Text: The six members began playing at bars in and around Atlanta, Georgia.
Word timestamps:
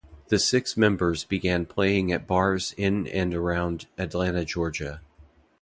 The 0.29 0.39
six 0.39 0.75
members 0.75 1.25
began 1.25 1.67
playing 1.67 2.11
at 2.11 2.25
bars 2.25 2.73
in 2.75 3.05
and 3.05 3.35
around 3.35 3.85
Atlanta, 3.99 4.43
Georgia. 4.43 5.01